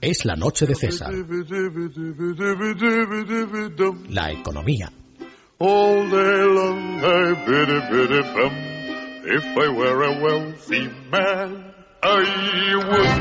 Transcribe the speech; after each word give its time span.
Es 0.00 0.24
la 0.24 0.36
noche 0.36 0.66
de 0.66 0.76
César. 0.76 1.12
La 4.08 4.30
economía. 4.30 4.92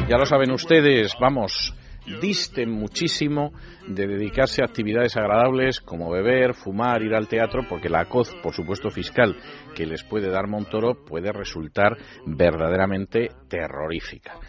Ya 0.07 0.17
lo 0.19 0.25
saben 0.27 0.51
ustedes, 0.51 1.15
vamos, 1.19 1.73
disten 2.21 2.69
muchísimo 2.69 3.51
de 3.87 4.05
dedicarse 4.05 4.61
a 4.61 4.65
actividades 4.65 5.17
agradables 5.17 5.81
como 5.81 6.11
beber, 6.11 6.53
fumar, 6.53 7.01
ir 7.01 7.15
al 7.15 7.27
teatro, 7.27 7.63
porque 7.67 7.89
la 7.89 8.05
coz, 8.05 8.31
por 8.43 8.53
supuesto, 8.53 8.91
fiscal 8.91 9.35
que 9.73 9.87
les 9.87 10.03
puede 10.03 10.29
dar 10.29 10.47
Montoro 10.47 11.03
puede 11.03 11.31
resultar 11.31 11.97
verdaderamente 12.27 13.29
terrorífica 13.49 14.39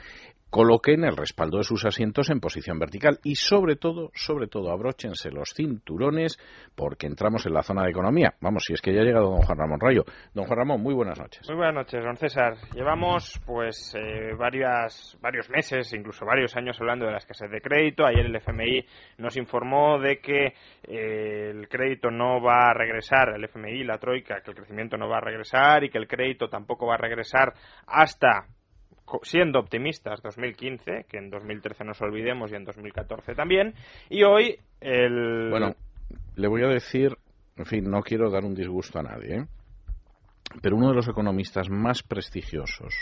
coloquen 0.55 1.03
el 1.03 1.17
respaldo 1.17 1.59
de 1.59 1.65
sus 1.65 1.85
asientos 1.85 2.31
en 2.31 2.39
posición 2.39 2.79
vertical 2.79 3.19
y 3.25 3.35
sobre 3.35 3.75
todo, 3.75 4.13
sobre 4.15 4.47
todo, 4.47 4.71
abróchense 4.71 5.33
los 5.33 5.53
cinturones 5.53 6.39
porque 6.77 7.09
entramos 7.09 7.45
en 7.45 7.55
la 7.55 7.63
zona 7.65 7.83
de 7.83 7.91
economía. 7.91 8.35
Vamos, 8.41 8.63
si 8.63 8.73
es 8.73 8.81
que 8.81 8.95
ya 8.95 9.01
ha 9.01 9.05
llegado 9.05 9.31
don 9.31 9.43
Juan 9.43 9.59
Ramón 9.59 9.81
Rayo. 9.81 10.05
Don 10.33 10.45
Juan 10.45 10.57
Ramón, 10.57 10.81
muy 10.81 10.95
buenas 10.95 11.19
noches. 11.19 11.43
Muy 11.49 11.57
buenas 11.57 11.75
noches, 11.75 12.05
don 12.05 12.17
César. 12.17 12.55
Llevamos 12.73 13.43
pues 13.45 13.97
eh, 13.97 14.33
varias, 14.39 15.19
varios 15.21 15.51
meses, 15.51 15.93
incluso 15.93 16.25
varios 16.25 16.55
años 16.57 16.81
hablando 16.81 17.05
de 17.07 17.11
la 17.11 17.19
escasez 17.19 17.51
de 17.51 17.61
crédito. 17.61 18.07
Ayer 18.07 18.25
el 18.25 18.37
FMI 18.37 18.87
nos 19.19 19.37
informó 19.37 19.99
de 19.99 20.21
que 20.21 20.55
eh, 20.85 21.51
el 21.51 21.69
crédito 21.69 22.13
no 22.13 22.41
va 22.41 22.71
a 22.71 22.75
regresar, 22.75 23.31
el 23.35 23.43
FMI, 23.43 23.83
la 23.83 23.99
Troika, 23.99 24.41
que 24.41 24.53
el 24.53 24.57
crecimiento 24.57 24.97
no 24.97 25.09
va 25.09 25.17
a 25.17 25.21
regresar 25.21 25.83
y 25.83 25.91
que 25.91 25.99
el 25.99 26.07
crédito 26.07 26.49
tampoco 26.49 26.87
va 26.87 26.95
a 26.95 26.99
regresar 26.99 27.55
hasta 27.89 28.47
siendo 29.23 29.59
optimistas 29.59 30.23
2015, 30.23 31.07
que 31.09 31.19
en 31.19 31.31
2013 31.31 31.85
nos 31.85 32.01
olvidemos 32.01 32.53
y 32.53 32.57
en 32.57 32.65
2014 32.65 33.35
también, 33.35 33.75
y 34.09 34.23
hoy 34.23 34.59
el... 34.81 35.51
Bueno, 35.51 35.75
le 36.37 36.49
voy 36.49 36.63
a 36.63 36.69
decir, 36.69 37.17
en 37.57 37.67
fin, 37.67 37.91
no 37.91 38.03
quiero 38.03 38.31
dar 38.31 38.45
un 38.45 38.55
disgusto 38.55 38.99
a 38.99 39.03
nadie, 39.03 39.37
¿eh? 39.37 39.47
pero 40.63 40.77
uno 40.77 40.89
de 40.89 40.95
los 40.95 41.09
economistas 41.09 41.69
más 41.71 42.03
prestigiosos 42.03 42.95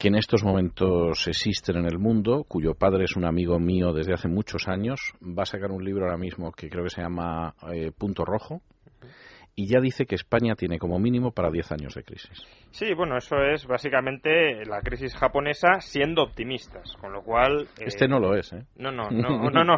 que 0.00 0.08
en 0.08 0.14
estos 0.14 0.42
momentos 0.42 1.28
existen 1.28 1.76
en 1.76 1.84
el 1.84 1.98
mundo, 1.98 2.44
cuyo 2.48 2.72
padre 2.72 3.04
es 3.04 3.16
un 3.16 3.26
amigo 3.26 3.58
mío 3.58 3.92
desde 3.92 4.14
hace 4.14 4.28
muchos 4.28 4.66
años, 4.66 5.12
va 5.22 5.42
a 5.42 5.46
sacar 5.46 5.70
un 5.70 5.84
libro 5.84 6.06
ahora 6.06 6.16
mismo 6.16 6.52
que 6.52 6.70
creo 6.70 6.84
que 6.84 6.90
se 6.90 7.02
llama 7.02 7.54
eh, 7.70 7.92
Punto 7.92 8.24
Rojo, 8.24 8.62
y 9.60 9.66
ya 9.66 9.78
dice 9.78 10.06
que 10.06 10.14
España 10.14 10.54
tiene 10.54 10.78
como 10.78 10.98
mínimo 10.98 11.32
para 11.32 11.50
10 11.50 11.72
años 11.72 11.94
de 11.94 12.02
crisis. 12.02 12.42
Sí, 12.70 12.94
bueno, 12.94 13.18
eso 13.18 13.36
es 13.42 13.66
básicamente 13.66 14.64
la 14.64 14.80
crisis 14.80 15.14
japonesa 15.14 15.80
siendo 15.80 16.22
optimistas, 16.22 16.96
con 16.98 17.12
lo 17.12 17.22
cual... 17.22 17.68
este 17.78 18.08
no 18.08 18.18
lo 18.18 18.34
es, 18.34 18.54
¿eh? 18.54 18.64
No, 18.76 18.90
no, 18.90 19.10
no, 19.10 19.50
no, 19.50 19.62
no. 19.62 19.76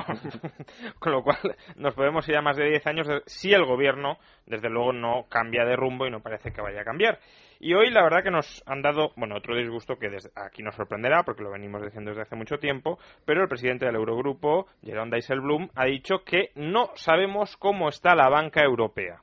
con 1.00 1.10
lo 1.10 1.24
cual 1.24 1.56
nos 1.74 1.94
podemos 1.94 2.28
ir 2.28 2.36
a 2.36 2.42
más 2.42 2.56
de 2.56 2.68
10 2.68 2.86
años 2.86 3.08
si 3.26 3.52
el 3.52 3.64
gobierno, 3.64 4.18
desde 4.46 4.70
luego, 4.70 4.92
no 4.92 5.26
cambia 5.28 5.64
de 5.64 5.74
rumbo 5.74 6.06
y 6.06 6.12
no 6.12 6.20
parece 6.20 6.52
que 6.52 6.62
vaya 6.62 6.82
a 6.82 6.84
cambiar. 6.84 7.18
Y 7.58 7.74
hoy 7.74 7.90
la 7.90 8.04
verdad 8.04 8.22
que 8.22 8.30
nos 8.30 8.62
han 8.66 8.82
dado, 8.82 9.10
bueno, 9.16 9.34
otro 9.36 9.56
disgusto 9.56 9.96
que 9.96 10.10
desde 10.10 10.30
aquí 10.36 10.62
nos 10.62 10.76
sorprenderá 10.76 11.24
porque 11.24 11.42
lo 11.42 11.50
venimos 11.50 11.82
diciendo 11.82 12.10
desde 12.10 12.22
hace 12.22 12.36
mucho 12.36 12.58
tiempo, 12.58 13.00
pero 13.24 13.42
el 13.42 13.48
presidente 13.48 13.86
del 13.86 13.96
Eurogrupo, 13.96 14.68
Jerome 14.84 15.16
Dijsselbloem, 15.16 15.70
ha 15.74 15.86
dicho 15.86 16.22
que 16.24 16.50
no 16.54 16.90
sabemos 16.94 17.56
cómo 17.56 17.88
está 17.88 18.14
la 18.14 18.28
banca 18.28 18.62
europea 18.62 19.22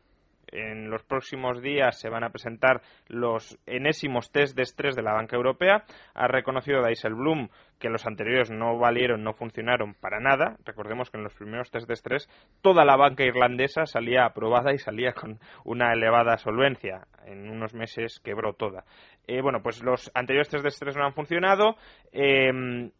en 0.51 0.89
los 0.89 1.03
próximos 1.03 1.61
días 1.61 1.99
se 1.99 2.09
van 2.09 2.23
a 2.23 2.29
presentar 2.29 2.81
los 3.07 3.57
enésimos 3.65 4.31
test 4.31 4.55
de 4.55 4.63
estrés 4.63 4.95
de 4.95 5.03
la 5.03 5.13
banca 5.13 5.35
europea. 5.35 5.83
Ha 6.13 6.27
reconocido 6.27 6.83
Dijsselbloem 6.83 7.49
que 7.79 7.89
los 7.89 8.05
anteriores 8.05 8.51
no 8.51 8.77
valieron, 8.77 9.23
no 9.23 9.33
funcionaron 9.33 9.93
para 9.95 10.19
nada. 10.19 10.57
Recordemos 10.65 11.09
que 11.09 11.17
en 11.17 11.23
los 11.23 11.33
primeros 11.33 11.71
test 11.71 11.87
de 11.87 11.93
estrés 11.93 12.29
toda 12.61 12.85
la 12.85 12.97
banca 12.97 13.23
irlandesa 13.23 13.85
salía 13.85 14.25
aprobada 14.25 14.73
y 14.73 14.77
salía 14.77 15.13
con 15.13 15.39
una 15.63 15.93
elevada 15.93 16.37
solvencia. 16.37 17.07
En 17.25 17.49
unos 17.49 17.73
meses 17.73 18.19
quebró 18.19 18.53
toda. 18.53 18.83
Eh, 19.31 19.41
bueno, 19.41 19.61
pues 19.61 19.83
los 19.83 20.09
anteriores 20.15 20.49
test 20.49 20.63
de 20.63 20.69
estrés 20.69 20.97
no 20.97 21.05
han 21.05 21.13
funcionado 21.13 21.75
eh, 22.11 22.49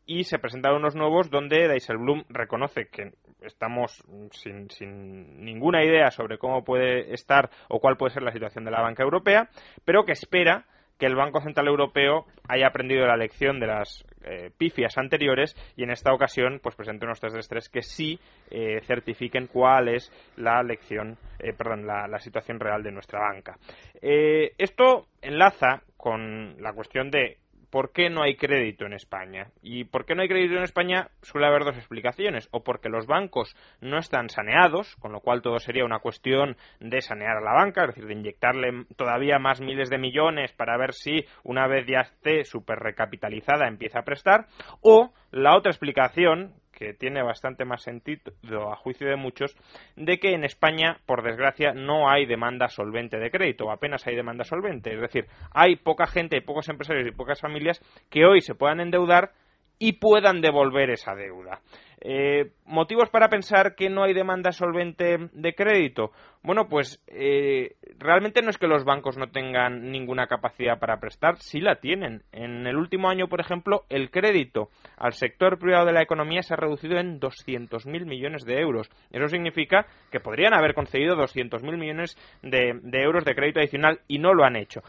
y 0.06 0.24
se 0.26 0.38
presentaron 0.38 0.78
unos 0.78 0.96
nuevos 0.96 1.32
donde 1.32 1.68
Dijsselbloem 1.68 2.24
reconoce 2.30 2.86
que 2.90 3.14
estamos 3.42 4.04
sin, 4.30 4.70
sin 4.70 5.44
ninguna 5.44 5.84
idea 5.84 6.12
sobre 6.12 6.38
cómo 6.38 6.64
puede 6.64 7.16
estar 7.16 7.50
o 7.68 7.80
cuál 7.80 7.98
puede 7.98 8.14
ser 8.14 8.22
la 8.22 8.32
situación 8.32 8.64
de 8.64 8.70
la 8.70 8.82
banca 8.82 9.02
europea, 9.02 9.50
pero 9.86 10.06
que 10.06 10.12
espera 10.12 10.66
que 11.00 11.08
el 11.08 11.16
Banco 11.16 11.42
Central 11.42 11.68
Europeo 11.68 12.28
haya 12.48 12.68
aprendido 12.68 13.08
la 13.08 13.18
lección 13.18 13.60
de 13.60 13.66
las 13.66 14.06
eh, 14.24 14.52
pifias 14.56 15.00
anteriores 15.00 15.56
y 15.76 15.84
en 15.84 15.90
esta 15.90 16.14
ocasión 16.14 16.60
pues 16.62 16.76
presente 16.76 17.06
unos 17.06 17.20
test 17.20 17.34
de 17.34 17.40
estrés 17.40 17.70
que 17.70 17.82
sí 17.82 18.20
eh, 18.52 18.82
certifiquen 18.82 19.48
cuál 19.48 19.88
es 19.88 20.12
la 20.38 20.62
lección, 20.62 21.18
eh, 21.40 21.54
perdón, 21.58 21.88
la, 21.88 22.08
la, 22.08 22.20
situación 22.20 22.60
real 22.60 22.84
de 22.84 22.92
nuestra 22.92 23.20
banca. 23.20 23.58
esto 24.02 25.08
enlaza 25.22 25.82
con 26.00 26.56
la 26.62 26.72
cuestión 26.72 27.12
de 27.12 27.40
¿por 27.70 27.92
qué 27.92 28.10
no 28.10 28.24
hay 28.24 28.38
crédito 28.38 28.86
en 28.86 28.94
España? 28.94 29.48
Y 29.62 29.84
por 29.84 30.06
qué 30.06 30.16
no 30.16 30.22
hay 30.22 30.30
crédito 30.30 30.56
en 30.56 30.64
España 30.64 31.10
suele 31.22 31.46
haber 31.46 31.66
dos 31.66 31.76
explicaciones. 31.76 32.48
O 32.52 32.64
porque 32.64 32.88
los 32.88 33.06
bancos 33.06 33.54
no 33.82 33.98
están 33.98 34.30
saneados, 34.30 34.96
con 34.96 35.12
lo 35.12 35.20
cual 35.20 35.42
todo 35.42 35.60
sería 35.60 35.84
una 35.84 36.00
cuestión 36.00 36.56
de 36.80 37.02
sanear 37.02 37.38
a 37.38 37.42
la 37.42 37.54
banca, 37.54 37.82
es 37.82 37.88
decir, 37.90 38.06
de 38.06 38.14
inyectarle 38.14 38.86
todavía 38.96 39.40
más 39.40 39.60
miles 39.60 39.90
de 39.90 39.98
millones 39.98 40.54
para 40.54 40.78
ver 40.78 40.94
si 40.94 41.26
una 41.44 41.68
vez 41.68 41.86
ya 41.86 42.00
esté 42.00 42.46
súper 42.46 42.80
recapitalizada 42.80 43.68
empieza 43.68 44.00
a 44.00 44.06
prestar. 44.06 44.48
O 44.82 45.12
la 45.32 45.58
otra 45.58 45.72
explicación, 45.72 46.54
que 46.80 46.94
tiene 46.94 47.22
bastante 47.22 47.66
más 47.66 47.84
sentido 47.84 48.72
a 48.72 48.78
juicio 48.78 49.10
de 49.10 49.18
muchos, 49.18 49.54
de 49.98 50.18
que 50.18 50.34
en 50.34 50.46
España, 50.46 51.02
por 51.06 51.24
desgracia, 51.24 51.74
no 51.74 52.10
hay 52.10 52.26
demanda 52.26 52.70
solvente 52.70 53.18
de 53.18 53.30
crédito, 53.30 53.70
apenas 53.70 54.08
hay 54.08 54.16
demanda 54.16 54.46
solvente. 54.46 54.94
Es 54.94 55.02
decir, 55.02 55.26
hay 55.52 55.76
poca 55.76 56.08
gente, 56.08 56.38
hay 56.38 56.42
pocos 56.42 56.70
empresarios 56.70 57.06
y 57.06 57.12
pocas 57.12 57.42
familias 57.42 57.82
que 58.10 58.26
hoy 58.26 58.40
se 58.40 58.56
puedan 58.56 58.80
endeudar 58.80 59.34
y 59.78 59.94
puedan 59.94 60.40
devolver 60.40 60.90
esa 60.90 61.16
deuda. 61.16 61.60
Eh, 62.02 62.52
¿Motivos 62.66 63.10
para 63.10 63.30
pensar 63.30 63.76
que 63.76 63.90
no 63.90 64.04
hay 64.04 64.14
demanda 64.14 64.52
solvente 64.52 65.18
de 65.34 65.54
crédito? 65.54 66.12
Bueno, 66.42 66.70
pues 66.70 67.04
eh, 67.08 67.76
realmente 67.98 68.42
no 68.42 68.50
es 68.50 68.58
que 68.58 68.68
los 68.68 68.86
bancos 68.86 69.18
no 69.18 69.30
tengan 69.32 69.92
ninguna 69.92 70.28
capacidad 70.28 70.80
para 70.80 71.00
prestar, 71.00 71.38
sí 71.40 71.60
la 71.60 71.76
tienen. 71.76 72.24
En 72.32 72.66
el 72.68 72.78
último 72.78 73.10
año, 73.10 73.28
por 73.28 73.42
ejemplo, 73.42 73.86
el 73.90 74.12
crédito 74.12 74.70
al 74.98 75.14
sector 75.14 75.60
privado 75.60 75.88
de 75.88 75.94
la 75.94 76.04
economía 76.04 76.42
se 76.42 76.54
ha 76.54 76.58
reducido 76.58 76.98
en 76.98 77.20
200.000 77.20 78.06
millones 78.06 78.46
de 78.46 78.60
euros. 78.60 78.90
Eso 79.12 79.28
significa 79.28 79.88
que 80.12 80.22
podrían 80.22 80.54
haber 80.54 80.76
concedido 80.76 81.18
200.000 81.18 81.78
millones 81.78 82.18
de, 82.42 82.80
de 82.82 83.02
euros 83.02 83.26
de 83.26 83.36
crédito 83.36 83.60
adicional 83.60 84.00
y 84.08 84.20
no 84.20 84.34
lo 84.34 84.46
han 84.46 84.56
hecho 84.56 84.82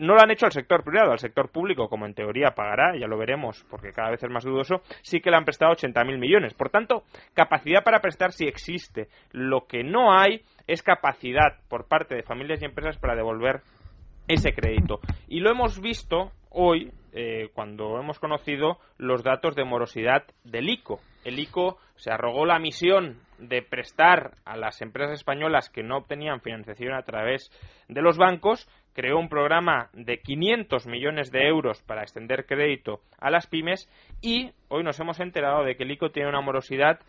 no 0.00 0.14
lo 0.14 0.22
han 0.22 0.30
hecho 0.30 0.46
al 0.46 0.52
sector 0.52 0.82
privado, 0.82 1.12
al 1.12 1.18
sector 1.18 1.50
público, 1.50 1.88
como 1.88 2.06
en 2.06 2.14
teoría 2.14 2.52
pagará, 2.54 2.96
ya 2.98 3.06
lo 3.06 3.18
veremos 3.18 3.64
porque 3.68 3.92
cada 3.92 4.10
vez 4.10 4.22
es 4.22 4.30
más 4.30 4.44
dudoso, 4.44 4.82
sí 5.02 5.20
que 5.20 5.30
le 5.30 5.36
han 5.36 5.44
prestado 5.44 5.72
80.000 5.72 6.18
millones. 6.18 6.49
Por 6.54 6.70
tanto, 6.70 7.04
capacidad 7.34 7.82
para 7.84 8.00
prestar 8.00 8.32
sí 8.32 8.46
existe. 8.46 9.08
Lo 9.32 9.66
que 9.66 9.82
no 9.82 10.12
hay 10.12 10.42
es 10.66 10.82
capacidad 10.82 11.58
por 11.68 11.86
parte 11.88 12.14
de 12.14 12.22
familias 12.22 12.62
y 12.62 12.66
empresas 12.66 12.98
para 12.98 13.16
devolver 13.16 13.62
ese 14.28 14.52
crédito. 14.52 15.00
Y 15.28 15.40
lo 15.40 15.50
hemos 15.50 15.80
visto 15.80 16.32
hoy 16.50 16.92
eh, 17.12 17.48
cuando 17.54 17.98
hemos 17.98 18.18
conocido 18.18 18.78
los 18.98 19.22
datos 19.22 19.56
de 19.56 19.64
morosidad 19.64 20.24
del 20.44 20.68
ICO. 20.68 21.00
El 21.24 21.38
ICO 21.38 21.78
se 21.96 22.10
arrogó 22.10 22.46
la 22.46 22.58
misión 22.58 23.18
de 23.38 23.62
prestar 23.62 24.36
a 24.44 24.56
las 24.56 24.80
empresas 24.82 25.14
españolas 25.14 25.70
que 25.70 25.82
no 25.82 25.98
obtenían 25.98 26.40
financiación 26.40 26.94
a 26.94 27.02
través 27.02 27.50
de 27.88 28.02
los 28.02 28.16
bancos, 28.16 28.68
creó 28.92 29.18
un 29.18 29.28
programa 29.28 29.90
de 29.92 30.20
500 30.20 30.86
millones 30.86 31.30
de 31.30 31.46
euros 31.46 31.82
para 31.82 32.02
extender 32.02 32.46
crédito 32.46 33.00
a 33.18 33.30
las 33.30 33.46
pymes 33.46 33.88
y 34.20 34.52
hoy 34.68 34.82
nos 34.82 34.98
hemos 35.00 35.20
enterado 35.20 35.64
de 35.64 35.76
que 35.76 35.84
el 35.84 35.92
ICO 35.92 36.10
tiene 36.10 36.28
una 36.28 36.40
morosidad 36.40 37.00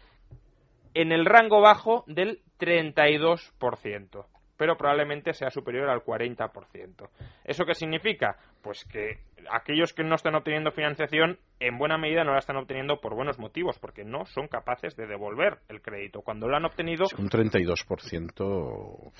en 0.93 1.11
el 1.11 1.25
rango 1.25 1.61
bajo 1.61 2.03
del 2.07 2.41
32% 2.59 4.25
pero 4.61 4.77
probablemente 4.77 5.33
sea 5.33 5.49
superior 5.49 5.89
al 5.89 6.03
40%. 6.03 7.09
¿Eso 7.43 7.65
qué 7.65 7.73
significa? 7.73 8.37
Pues 8.61 8.85
que 8.85 9.17
aquellos 9.49 9.91
que 9.91 10.03
no 10.03 10.13
están 10.13 10.35
obteniendo 10.35 10.69
financiación 10.69 11.39
en 11.59 11.79
buena 11.79 11.97
medida 11.97 12.23
no 12.23 12.33
la 12.33 12.37
están 12.37 12.57
obteniendo 12.57 13.01
por 13.01 13.15
buenos 13.15 13.39
motivos, 13.39 13.79
porque 13.79 14.03
no 14.03 14.23
son 14.25 14.47
capaces 14.47 14.95
de 14.95 15.07
devolver 15.07 15.57
el 15.67 15.81
crédito. 15.81 16.21
Cuando 16.21 16.47
lo 16.47 16.57
han 16.57 16.65
obtenido... 16.65 17.05
Un 17.17 17.27
32% 17.27 19.11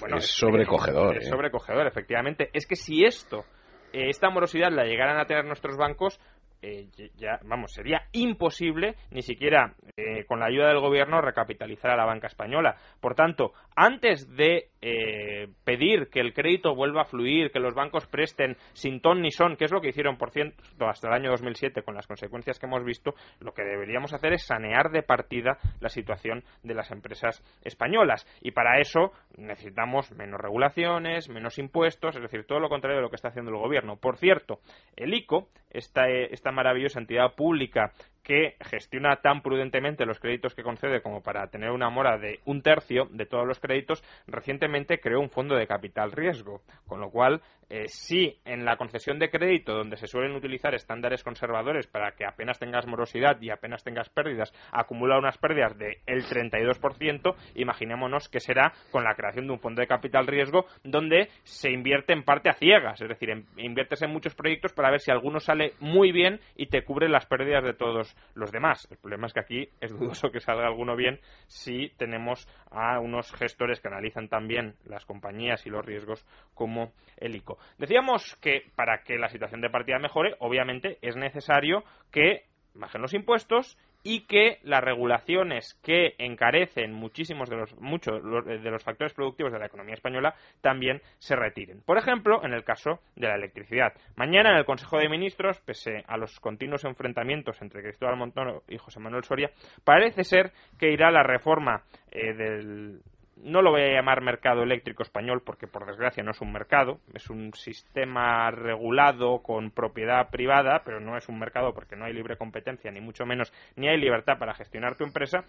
bueno, 0.00 0.16
es 0.16 0.34
sobrecogedor. 0.34 1.18
Es, 1.18 1.26
¿eh? 1.26 1.28
sobrecogedor, 1.28 1.86
efectivamente. 1.86 2.48
Es 2.54 2.66
que 2.66 2.76
si 2.76 3.04
esto, 3.04 3.44
eh, 3.92 4.08
esta 4.08 4.30
morosidad 4.30 4.70
la 4.72 4.84
llegaran 4.84 5.18
a 5.18 5.26
tener 5.26 5.44
nuestros 5.44 5.76
bancos, 5.76 6.18
eh, 6.62 6.88
ya, 7.16 7.38
vamos, 7.44 7.72
sería 7.72 8.02
imposible 8.12 8.94
ni 9.10 9.22
siquiera 9.22 9.74
eh, 9.96 10.24
con 10.24 10.40
la 10.40 10.46
ayuda 10.46 10.68
del 10.68 10.80
gobierno 10.80 11.20
recapitalizar 11.20 11.90
a 11.90 11.96
la 11.96 12.04
banca 12.04 12.26
española. 12.26 12.76
Por 13.00 13.14
tanto, 13.14 13.52
antes 13.74 14.34
de 14.36 14.70
eh, 14.80 15.48
pedir 15.64 16.08
que 16.08 16.20
el 16.20 16.32
crédito 16.32 16.74
vuelva 16.74 17.02
a 17.02 17.04
fluir, 17.04 17.50
que 17.50 17.60
los 17.60 17.74
bancos 17.74 18.06
presten 18.06 18.56
sin 18.72 19.00
ton 19.00 19.20
ni 19.20 19.30
son, 19.30 19.56
que 19.56 19.66
es 19.66 19.72
lo 19.72 19.80
que 19.80 19.88
hicieron, 19.88 20.16
por 20.16 20.30
cierto, 20.30 20.88
hasta 20.88 21.08
el 21.08 21.14
año 21.14 21.30
2007 21.30 21.82
con 21.82 21.94
las 21.94 22.06
consecuencias 22.06 22.58
que 22.58 22.66
hemos 22.66 22.84
visto, 22.84 23.14
lo 23.40 23.52
que 23.52 23.62
deberíamos 23.62 24.12
hacer 24.12 24.32
es 24.32 24.46
sanear 24.46 24.90
de 24.90 25.02
partida 25.02 25.58
la 25.80 25.88
situación 25.88 26.42
de 26.62 26.74
las 26.74 26.90
empresas 26.90 27.42
españolas. 27.64 28.26
Y 28.40 28.52
para 28.52 28.80
eso 28.80 29.12
necesitamos 29.36 30.10
menos 30.12 30.40
regulaciones, 30.40 31.28
menos 31.28 31.58
impuestos, 31.58 32.16
es 32.16 32.22
decir, 32.22 32.46
todo 32.46 32.60
lo 32.60 32.68
contrario 32.68 32.96
de 32.96 33.02
lo 33.02 33.10
que 33.10 33.16
está 33.16 33.28
haciendo 33.28 33.50
el 33.50 33.58
gobierno. 33.58 33.96
Por 33.96 34.16
cierto, 34.16 34.60
el 34.96 35.14
ICO, 35.14 35.48
esta, 35.70 36.06
esta 36.46 36.52
maravillosa 36.52 37.00
entidad 37.00 37.34
pública 37.34 37.92
que 38.26 38.56
gestiona 38.60 39.14
tan 39.22 39.40
prudentemente 39.40 40.04
los 40.04 40.18
créditos 40.18 40.52
que 40.52 40.64
concede 40.64 41.00
como 41.00 41.22
para 41.22 41.46
tener 41.46 41.70
una 41.70 41.90
mora 41.90 42.18
de 42.18 42.40
un 42.44 42.60
tercio 42.60 43.06
de 43.12 43.24
todos 43.24 43.46
los 43.46 43.60
créditos, 43.60 44.02
recientemente 44.26 44.98
creó 44.98 45.20
un 45.20 45.30
fondo 45.30 45.54
de 45.54 45.68
capital 45.68 46.10
riesgo, 46.10 46.60
con 46.88 47.00
lo 47.00 47.08
cual 47.10 47.40
eh, 47.68 47.86
si 47.88 48.38
en 48.44 48.64
la 48.64 48.76
concesión 48.76 49.18
de 49.18 49.30
crédito, 49.30 49.74
donde 49.74 49.96
se 49.96 50.06
suelen 50.06 50.36
utilizar 50.36 50.74
estándares 50.74 51.24
conservadores 51.24 51.86
para 51.86 52.12
que 52.12 52.24
apenas 52.24 52.58
tengas 52.58 52.86
morosidad 52.86 53.40
y 53.40 53.50
apenas 53.50 53.84
tengas 53.84 54.08
pérdidas, 54.08 54.52
acumula 54.72 55.18
unas 55.18 55.38
pérdidas 55.38 55.76
del 55.78 55.96
el 56.06 56.24
32%, 56.24 57.34
imaginémonos 57.54 58.28
que 58.28 58.40
será 58.40 58.72
con 58.90 59.04
la 59.04 59.14
creación 59.14 59.46
de 59.46 59.52
un 59.52 59.60
fondo 59.60 59.80
de 59.80 59.88
capital 59.88 60.26
riesgo 60.26 60.66
donde 60.82 61.28
se 61.44 61.70
invierte 61.70 62.12
en 62.12 62.24
parte 62.24 62.48
a 62.48 62.54
ciegas, 62.54 63.00
es 63.00 63.08
decir, 63.08 63.30
inviertes 63.56 64.02
en 64.02 64.12
muchos 64.12 64.34
proyectos 64.34 64.72
para 64.72 64.90
ver 64.90 65.00
si 65.00 65.10
alguno 65.12 65.38
sale 65.38 65.72
muy 65.80 66.12
bien 66.12 66.40
y 66.56 66.66
te 66.66 66.84
cubre 66.84 67.08
las 67.08 67.26
pérdidas 67.26 67.64
de 67.64 67.74
todos 67.74 68.15
los 68.34 68.52
demás. 68.52 68.86
El 68.90 68.98
problema 68.98 69.26
es 69.26 69.32
que 69.32 69.40
aquí 69.40 69.68
es 69.80 69.90
dudoso 69.92 70.30
que 70.30 70.40
salga 70.40 70.66
alguno 70.66 70.96
bien 70.96 71.20
si 71.46 71.90
tenemos 71.96 72.48
a 72.70 73.00
unos 73.00 73.32
gestores 73.32 73.80
que 73.80 73.88
analizan 73.88 74.28
también 74.28 74.76
las 74.84 75.04
compañías 75.04 75.66
y 75.66 75.70
los 75.70 75.84
riesgos 75.84 76.26
como 76.54 76.92
el 77.16 77.34
ICO. 77.34 77.58
Decíamos 77.78 78.36
que 78.36 78.70
para 78.74 79.02
que 79.02 79.18
la 79.18 79.28
situación 79.28 79.60
de 79.60 79.70
partida 79.70 79.98
mejore, 79.98 80.36
obviamente 80.40 80.98
es 81.02 81.16
necesario 81.16 81.84
que 82.10 82.44
bajen 82.74 83.02
los 83.02 83.14
impuestos 83.14 83.78
y 84.08 84.20
que 84.20 84.60
las 84.62 84.84
regulaciones 84.84 85.74
que 85.82 86.14
encarecen 86.18 86.92
muchísimos 86.92 87.50
de 87.50 87.56
los 87.56 87.76
muchos 87.80 88.22
de 88.22 88.70
los 88.70 88.84
factores 88.84 89.12
productivos 89.12 89.52
de 89.52 89.58
la 89.58 89.66
economía 89.66 89.94
española 89.94 90.36
también 90.60 91.02
se 91.18 91.34
retiren. 91.34 91.82
Por 91.84 91.98
ejemplo, 91.98 92.44
en 92.44 92.52
el 92.52 92.62
caso 92.62 93.00
de 93.16 93.26
la 93.26 93.34
electricidad. 93.34 93.94
Mañana 94.14 94.52
en 94.52 94.58
el 94.58 94.64
Consejo 94.64 94.98
de 94.98 95.08
Ministros, 95.08 95.58
pese 95.58 96.04
a 96.06 96.16
los 96.16 96.38
continuos 96.38 96.84
enfrentamientos 96.84 97.60
entre 97.62 97.82
Cristóbal 97.82 98.16
Montoro 98.16 98.62
y 98.68 98.78
José 98.78 99.00
Manuel 99.00 99.24
Soria, 99.24 99.50
parece 99.82 100.22
ser 100.22 100.52
que 100.78 100.92
irá 100.92 101.10
la 101.10 101.24
reforma 101.24 101.82
eh, 102.12 102.32
del, 102.32 103.00
no 103.42 103.62
lo 103.62 103.70
voy 103.70 103.82
a 103.82 103.92
llamar 103.92 104.22
mercado 104.22 104.62
eléctrico 104.62 105.02
español 105.02 105.42
porque 105.44 105.66
por 105.66 105.86
desgracia 105.86 106.22
no 106.22 106.30
es 106.30 106.40
un 106.40 106.52
mercado, 106.52 107.00
es 107.14 107.28
un 107.28 107.52
sistema 107.54 108.50
regulado 108.50 109.42
con 109.42 109.70
propiedad 109.70 110.30
privada, 110.30 110.82
pero 110.84 111.00
no 111.00 111.16
es 111.16 111.28
un 111.28 111.38
mercado 111.38 111.72
porque 111.74 111.96
no 111.96 112.06
hay 112.06 112.12
libre 112.12 112.36
competencia, 112.36 112.90
ni 112.90 113.00
mucho 113.00 113.26
menos, 113.26 113.52
ni 113.76 113.88
hay 113.88 113.98
libertad 113.98 114.38
para 114.38 114.54
gestionar 114.54 114.96
tu 114.96 115.04
empresa. 115.04 115.44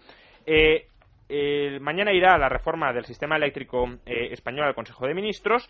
Eh, 0.46 0.86
mañana 1.80 2.12
irá 2.12 2.38
la 2.38 2.48
reforma 2.48 2.92
del 2.92 3.04
sistema 3.04 3.36
eléctrico 3.36 3.86
eh, 4.06 4.28
español 4.32 4.66
al 4.66 4.74
Consejo 4.74 5.06
de 5.06 5.14
Ministros 5.14 5.68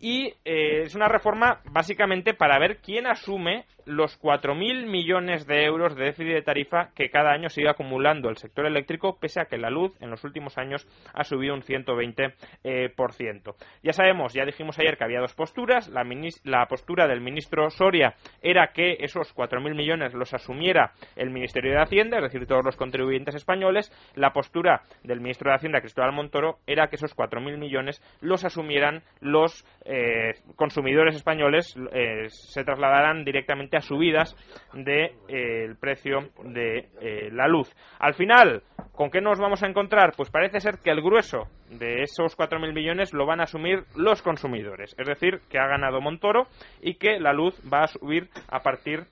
y 0.00 0.34
eh, 0.44 0.82
es 0.82 0.94
una 0.94 1.08
reforma 1.08 1.60
básicamente 1.70 2.34
para 2.34 2.58
ver 2.58 2.78
quién 2.78 3.06
asume 3.06 3.66
los 3.84 4.20
4.000 4.20 4.86
millones 4.86 5.46
de 5.46 5.64
euros 5.64 5.96
de 5.96 6.04
déficit 6.04 6.34
de 6.34 6.42
tarifa 6.42 6.90
que 6.94 7.10
cada 7.10 7.32
año 7.32 7.48
sigue 7.48 7.68
acumulando 7.68 8.28
el 8.28 8.36
sector 8.36 8.66
eléctrico, 8.66 9.18
pese 9.18 9.40
a 9.40 9.46
que 9.46 9.58
la 9.58 9.70
luz 9.70 9.92
en 10.00 10.10
los 10.10 10.22
últimos 10.22 10.56
años 10.56 10.86
ha 11.14 11.24
subido 11.24 11.54
un 11.54 11.62
120%. 11.62 12.32
Eh, 12.64 12.90
por 12.94 13.12
ciento. 13.12 13.56
Ya 13.82 13.92
sabemos, 13.92 14.32
ya 14.34 14.44
dijimos 14.44 14.78
ayer 14.78 14.96
que 14.96 15.04
había 15.04 15.20
dos 15.20 15.34
posturas. 15.34 15.88
La, 15.88 16.04
la 16.44 16.66
postura 16.66 17.06
del 17.06 17.20
ministro 17.20 17.70
Soria 17.70 18.14
era 18.40 18.68
que 18.72 18.96
esos 19.00 19.34
4.000 19.34 19.74
millones 19.74 20.14
los 20.14 20.32
asumiera 20.34 20.92
el 21.16 21.30
Ministerio 21.30 21.72
de 21.72 21.82
Hacienda, 21.82 22.18
es 22.18 22.24
decir, 22.24 22.46
todos 22.46 22.64
los 22.64 22.76
contribuyentes 22.76 23.34
españoles. 23.34 23.90
La 24.14 24.32
postura 24.32 24.82
del 25.02 25.20
ministro 25.20 25.50
de 25.50 25.56
Hacienda, 25.56 25.80
Cristóbal 25.80 26.12
Montoro, 26.12 26.58
era 26.66 26.88
que 26.88 26.96
esos 26.96 27.16
4.000 27.16 27.58
millones 27.58 28.02
los 28.20 28.44
asumieran 28.44 29.02
los 29.20 29.64
eh, 29.84 30.34
consumidores 30.56 31.16
españoles, 31.16 31.74
eh, 31.92 32.28
se 32.28 32.64
trasladaran 32.64 33.24
directamente 33.24 33.76
a 33.76 33.80
subidas 33.80 34.36
del 34.72 34.84
de, 34.84 35.14
eh, 35.28 35.74
precio 35.80 36.30
de 36.44 36.88
eh, 37.00 37.30
la 37.32 37.48
luz. 37.48 37.74
Al 37.98 38.14
final, 38.14 38.62
¿con 38.92 39.10
qué 39.10 39.20
nos 39.20 39.38
vamos 39.38 39.62
a 39.62 39.68
encontrar? 39.68 40.12
Pues 40.16 40.30
parece 40.30 40.60
ser 40.60 40.78
que 40.78 40.90
el 40.90 41.02
grueso 41.02 41.48
de 41.70 42.02
esos 42.02 42.36
4.000 42.36 42.72
millones 42.72 43.12
lo 43.12 43.26
van 43.26 43.40
a 43.40 43.44
asumir 43.44 43.84
los 43.96 44.22
consumidores. 44.22 44.94
Es 44.98 45.06
decir, 45.06 45.40
que 45.50 45.58
ha 45.58 45.66
ganado 45.66 46.00
Montoro 46.00 46.46
y 46.80 46.94
que 46.94 47.18
la 47.18 47.32
luz 47.32 47.54
va 47.72 47.82
a 47.82 47.88
subir 47.88 48.28
a 48.48 48.60
partir, 48.60 49.04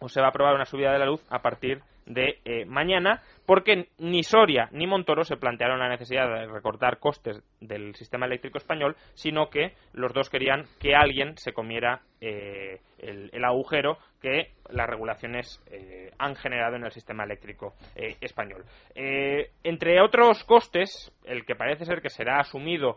o 0.00 0.08
se 0.08 0.20
va 0.20 0.26
a 0.26 0.30
aprobar 0.30 0.54
una 0.54 0.64
subida 0.64 0.92
de 0.92 0.98
la 0.98 1.06
luz 1.06 1.24
a 1.30 1.40
partir 1.40 1.80
de 2.06 2.38
mañana, 2.66 3.22
porque 3.50 3.88
ni 3.98 4.22
Soria 4.22 4.68
ni 4.70 4.86
Montoro 4.86 5.24
se 5.24 5.36
plantearon 5.36 5.80
la 5.80 5.88
necesidad 5.88 6.28
de 6.28 6.46
recortar 6.46 7.00
costes 7.00 7.42
del 7.60 7.96
sistema 7.96 8.26
eléctrico 8.26 8.58
español, 8.58 8.94
sino 9.14 9.50
que 9.50 9.74
los 9.92 10.12
dos 10.12 10.30
querían 10.30 10.66
que 10.78 10.94
alguien 10.94 11.36
se 11.36 11.52
comiera 11.52 12.00
eh, 12.20 12.80
el, 12.98 13.44
agujero 13.44 13.98
que 14.20 14.52
las 14.68 14.86
regulaciones 14.86 15.62
eh, 15.70 16.10
han 16.18 16.36
generado 16.36 16.76
en 16.76 16.84
el 16.84 16.92
sistema 16.92 17.24
eléctrico 17.24 17.74
español. 18.20 18.64
entre 18.94 20.00
otros 20.02 20.44
costes, 20.44 21.10
el 21.24 21.46
que 21.46 21.56
parece 21.56 21.86
ser 21.86 22.02
que 22.02 22.10
será 22.10 22.38
asumido 22.38 22.96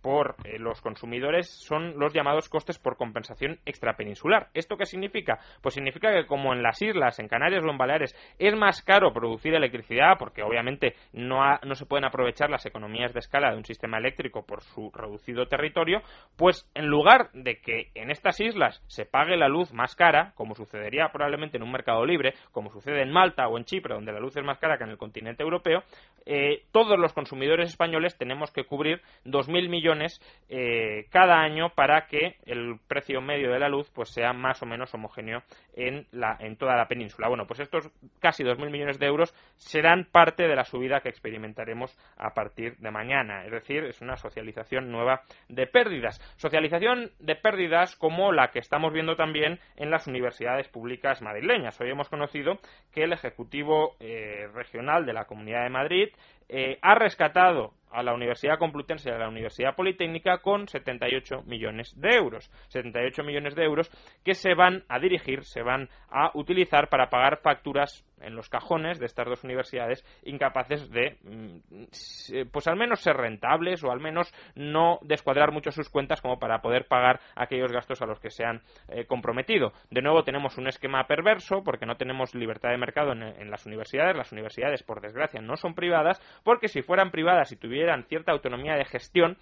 por 0.00 0.36
los 0.58 0.80
consumidores 0.80 1.48
son 1.48 1.98
los 1.98 2.12
llamados 2.12 2.48
costes 2.48 2.78
por 2.78 2.96
compensación 2.96 3.58
extrapeninsular. 3.66 4.48
¿Esto 4.54 4.76
qué 4.76 4.86
significa? 4.86 5.38
Pues 5.62 5.74
significa 5.74 6.12
que 6.12 6.26
como 6.26 6.52
en 6.52 6.62
las 6.62 6.80
islas, 6.82 7.18
en 7.18 7.28
Canarias 7.28 7.64
o 7.64 7.70
en 7.70 7.78
Baleares, 7.78 8.14
es 8.38 8.54
más 8.56 8.82
caro 8.82 9.12
producir 9.12 9.54
electricidad 9.54 10.16
porque 10.18 10.42
obviamente 10.42 10.94
no, 11.12 11.38
no 11.62 11.74
se 11.74 11.86
pueden 11.86 12.04
aprovechar 12.04 12.50
las 12.50 12.66
economías 12.66 13.12
de 13.12 13.20
escala 13.20 13.50
de 13.50 13.58
un 13.58 13.64
sistema 13.64 13.98
eléctrico 13.98 14.44
por 14.44 14.62
su 14.62 14.90
reducido 14.92 15.46
territorio, 15.46 16.00
pues 16.36 16.68
en 16.74 16.86
lugar 16.86 17.30
de 17.32 17.60
que 17.60 17.90
en 17.94 18.10
estas 18.10 18.40
islas 18.40 18.55
se 18.86 19.04
pague 19.04 19.36
la 19.36 19.48
luz 19.48 19.72
más 19.72 19.94
cara, 19.94 20.32
como 20.34 20.54
sucedería 20.54 21.10
probablemente 21.12 21.56
en 21.56 21.62
un 21.62 21.72
mercado 21.72 22.04
libre, 22.04 22.34
como 22.52 22.70
sucede 22.70 23.02
en 23.02 23.10
Malta 23.10 23.48
o 23.48 23.58
en 23.58 23.64
Chipre, 23.64 23.94
donde 23.94 24.12
la 24.12 24.20
luz 24.20 24.36
es 24.36 24.44
más 24.44 24.58
cara 24.58 24.78
que 24.78 24.84
en 24.84 24.90
el 24.90 24.98
continente 24.98 25.42
europeo, 25.42 25.82
eh, 26.24 26.64
todos 26.72 26.98
los 26.98 27.12
consumidores 27.12 27.70
españoles 27.70 28.16
tenemos 28.16 28.50
que 28.50 28.64
cubrir 28.64 29.00
2.000 29.24 29.68
millones 29.68 30.20
eh, 30.48 31.06
cada 31.10 31.40
año 31.40 31.70
para 31.70 32.06
que 32.06 32.36
el 32.46 32.78
precio 32.88 33.20
medio 33.20 33.52
de 33.52 33.58
la 33.58 33.68
luz 33.68 33.90
pues 33.94 34.10
sea 34.10 34.32
más 34.32 34.62
o 34.62 34.66
menos 34.66 34.92
homogéneo 34.94 35.42
en, 35.74 36.06
la, 36.12 36.36
en 36.40 36.56
toda 36.56 36.76
la 36.76 36.88
península. 36.88 37.28
Bueno, 37.28 37.46
pues 37.46 37.60
estos 37.60 37.90
casi 38.20 38.36
casi 38.36 38.44
2.000 38.44 38.70
millones 38.70 38.98
de 38.98 39.06
euros 39.06 39.34
serán 39.56 40.04
parte 40.04 40.46
de 40.46 40.54
la 40.54 40.64
subida 40.64 41.00
que 41.00 41.08
experimentaremos 41.08 41.96
a 42.16 42.34
partir 42.34 42.76
de 42.76 42.90
mañana. 42.90 43.44
Es 43.44 43.50
decir, 43.50 43.84
es 43.84 44.00
una 44.00 44.16
socialización 44.16 44.90
nueva 44.90 45.22
de 45.48 45.66
pérdidas. 45.66 46.20
Socialización 46.36 47.10
de 47.18 47.36
pérdidas 47.36 47.96
como 47.96 48.32
la 48.32 48.45
que 48.50 48.58
estamos 48.58 48.92
viendo 48.92 49.16
también 49.16 49.58
en 49.76 49.90
las 49.90 50.06
universidades 50.06 50.68
públicas 50.68 51.22
madrileñas. 51.22 51.80
Hoy 51.80 51.90
hemos 51.90 52.08
conocido 52.08 52.58
que 52.92 53.04
el 53.04 53.12
Ejecutivo 53.12 53.96
eh, 54.00 54.48
Regional 54.54 55.04
de 55.06 55.12
la 55.12 55.24
Comunidad 55.24 55.64
de 55.64 55.70
Madrid 55.70 56.08
eh, 56.48 56.78
ha 56.82 56.94
rescatado 56.94 57.74
a 57.90 58.02
la 58.02 58.14
Universidad 58.14 58.58
Complutense 58.58 59.08
y 59.08 59.12
a 59.12 59.18
la 59.18 59.28
Universidad 59.28 59.74
Politécnica 59.74 60.38
con 60.38 60.68
78 60.68 61.42
millones 61.46 61.98
de 62.00 62.14
euros. 62.14 62.50
78 62.68 63.24
millones 63.24 63.54
de 63.54 63.64
euros 63.64 63.90
que 64.24 64.34
se 64.34 64.54
van 64.54 64.84
a 64.88 64.98
dirigir, 64.98 65.44
se 65.44 65.62
van 65.62 65.88
a 66.08 66.30
utilizar 66.34 66.88
para 66.88 67.10
pagar 67.10 67.40
facturas 67.42 68.05
en 68.20 68.34
los 68.34 68.48
cajones 68.48 68.98
de 68.98 69.06
estas 69.06 69.26
dos 69.26 69.44
universidades 69.44 70.04
incapaces 70.24 70.90
de, 70.90 71.16
mm, 71.22 72.46
pues 72.50 72.66
al 72.66 72.76
menos 72.76 73.00
ser 73.00 73.16
rentables 73.16 73.82
o 73.84 73.90
al 73.90 74.00
menos 74.00 74.32
no 74.54 74.98
descuadrar 75.02 75.52
mucho 75.52 75.70
sus 75.70 75.88
cuentas 75.88 76.20
como 76.20 76.38
para 76.38 76.60
poder 76.60 76.86
pagar 76.86 77.20
aquellos 77.34 77.72
gastos 77.72 78.02
a 78.02 78.06
los 78.06 78.20
que 78.20 78.30
se 78.30 78.44
han 78.44 78.62
eh, 78.88 79.06
comprometido. 79.06 79.72
De 79.90 80.02
nuevo 80.02 80.24
tenemos 80.24 80.56
un 80.58 80.68
esquema 80.68 81.06
perverso 81.06 81.62
porque 81.64 81.86
no 81.86 81.96
tenemos 81.96 82.34
libertad 82.34 82.70
de 82.70 82.78
mercado 82.78 83.12
en, 83.12 83.22
en 83.22 83.50
las 83.50 83.66
universidades. 83.66 84.16
Las 84.16 84.32
universidades, 84.32 84.82
por 84.82 85.00
desgracia, 85.00 85.40
no 85.40 85.56
son 85.56 85.74
privadas 85.74 86.20
porque 86.42 86.68
si 86.68 86.82
fueran 86.82 87.10
privadas 87.10 87.52
y 87.52 87.56
tuvieran 87.56 88.04
cierta 88.04 88.32
autonomía 88.32 88.74
de 88.74 88.84
gestión, 88.84 89.36